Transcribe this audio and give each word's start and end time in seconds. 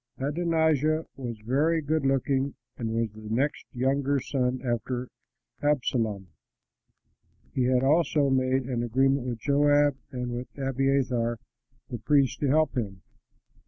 Adonijah 0.17 1.05
was 1.15 1.37
very 1.45 1.79
good 1.79 2.03
looking 2.03 2.55
and 2.75 2.89
was 2.89 3.11
the 3.11 3.29
next 3.29 3.65
younger 3.71 4.19
son 4.19 4.59
after 4.65 5.09
Absalom. 5.61 6.29
He 7.53 7.71
also 7.71 8.29
had 8.29 8.33
made 8.35 8.63
an 8.63 8.81
agreement 8.81 9.27
with 9.27 9.37
Joab 9.37 9.95
and 10.11 10.31
with 10.31 10.47
Abiathar 10.57 11.37
the 11.91 11.99
priest 11.99 12.39
to 12.39 12.47
help 12.47 12.75
him. 12.75 13.03